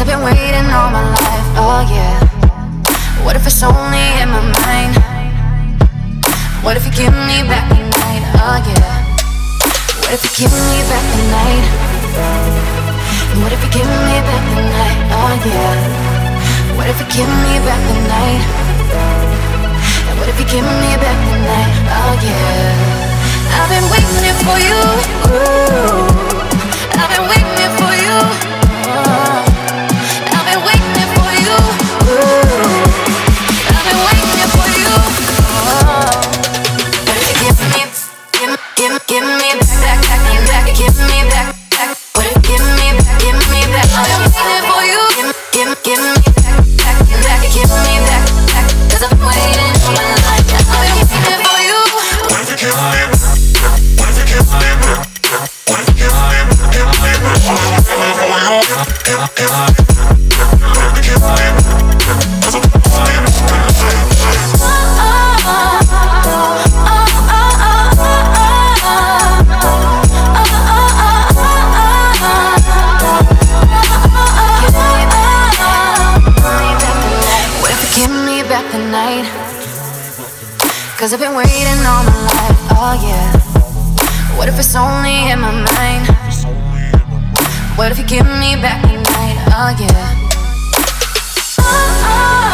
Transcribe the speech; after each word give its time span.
Cause 0.00 0.08
I've 0.08 0.16
been 0.16 0.24
waiting 0.24 0.64
all 0.72 0.88
my 0.88 1.04
life, 1.12 1.48
oh 1.60 1.84
yeah. 1.92 2.16
What 3.20 3.36
if 3.36 3.44
it's 3.44 3.62
only 3.62 4.00
in 4.16 4.32
my 4.32 4.40
mind? 4.40 4.96
What 6.64 6.78
if 6.78 6.88
you 6.88 6.92
give 7.04 7.12
me 7.28 7.44
back 7.44 7.68
the 7.68 7.84
night, 7.84 8.24
oh 8.40 8.56
yeah. 8.64 9.04
What 10.00 10.16
if 10.16 10.24
you 10.24 10.32
give 10.40 10.52
me 10.56 10.80
back 10.88 11.04
the 11.04 11.24
night? 11.28 11.66
What 13.44 13.52
if 13.52 13.60
you 13.60 13.70
give 13.76 13.92
me 14.08 14.16
back 14.24 14.44
the 14.56 14.64
night, 14.72 15.00
oh 15.20 15.36
yeah. 15.44 15.76
What 16.80 16.88
if 16.88 16.96
you 16.96 17.08
give 17.20 17.28
me 17.44 17.60
back 17.68 17.82
the 17.84 18.00
night? 18.08 18.40
What 20.16 20.28
if 20.32 20.40
you 20.40 20.46
give 20.48 20.64
me 20.64 20.96
back 20.96 21.18
the 21.28 21.36
night, 21.44 21.76
oh 21.92 22.16
yeah. 22.24 22.59
Cause 81.00 81.14
I've 81.14 81.20
been 81.20 81.34
waiting 81.34 81.86
all 81.86 82.04
my 82.04 82.12
life, 82.24 82.58
oh 82.76 82.92
yeah. 83.02 84.36
What 84.36 84.48
if 84.48 84.58
it's 84.58 84.76
only 84.76 85.30
in 85.30 85.40
my 85.40 85.50
mind? 85.50 86.29
What 87.80 87.92
if 87.92 87.98
you 87.98 88.04
give 88.04 88.26
me 88.26 88.56
back 88.56 88.84
your 88.92 89.00
night? 89.00 89.38
Oh 89.56 89.74
yeah. 89.80 90.14
oh. 91.60 92.02
oh. 92.04 92.49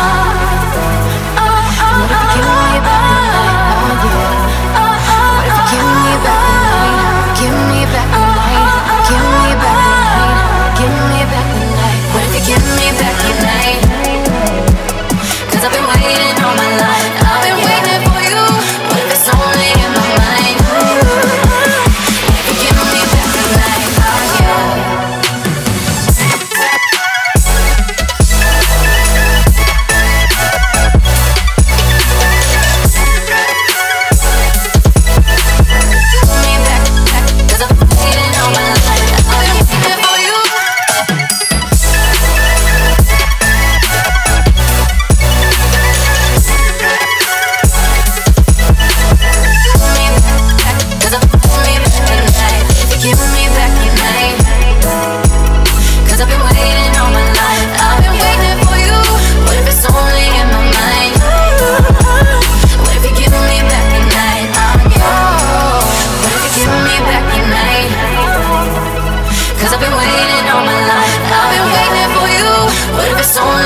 someone 73.27 73.66